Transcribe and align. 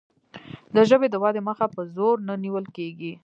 د 0.75 0.77
ژبې 0.89 1.07
د 1.11 1.15
ودې 1.23 1.41
مخه 1.47 1.65
په 1.75 1.81
زور 1.95 2.15
نه 2.27 2.33
نیول 2.43 2.65
کیږي. 2.75 3.11